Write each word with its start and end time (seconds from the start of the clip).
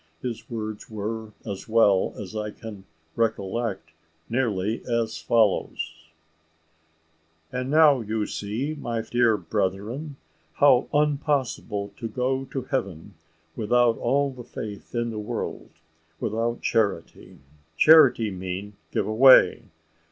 His 0.19 0.49
words 0.49 0.89
were, 0.89 1.31
as 1.45 1.69
well 1.69 2.15
as 2.19 2.35
I 2.35 2.49
can 2.49 2.85
recollect, 3.15 3.91
nearly 4.29 4.83
as 4.87 5.19
follows: 5.19 6.07
"And 7.51 7.69
now 7.69 7.99
you 8.01 8.25
see, 8.25 8.73
my 8.73 9.01
dear 9.01 9.37
bredren, 9.37 10.15
how 10.53 10.87
unpossible 10.91 11.93
to 11.97 12.07
go 12.07 12.45
to 12.45 12.63
heaven 12.63 13.13
with 13.55 13.71
all 13.71 14.31
the 14.35 14.43
faith 14.43 14.95
in 14.95 15.11
the 15.11 15.19
world, 15.19 15.69
without 16.19 16.63
charity. 16.63 17.37
Charity 17.77 18.31
mean, 18.31 18.73
give 18.91 19.05
away. 19.05 19.65